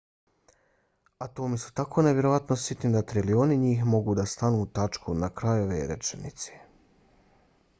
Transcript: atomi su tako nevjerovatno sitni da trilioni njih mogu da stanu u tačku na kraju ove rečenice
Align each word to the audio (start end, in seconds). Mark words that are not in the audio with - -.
atomi 1.25 1.57
su 1.63 1.67
tako 1.79 2.03
nevjerovatno 2.07 2.55
sitni 2.61 2.91
da 2.95 3.03
trilioni 3.11 3.57
njih 3.65 3.83
mogu 3.95 4.15
da 4.21 4.25
stanu 4.33 4.63
u 4.63 4.67
tačku 4.79 5.15
na 5.25 5.31
kraju 5.41 5.67
ove 5.69 5.83
rečenice 5.93 6.59